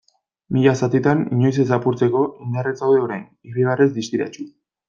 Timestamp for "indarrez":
2.47-2.75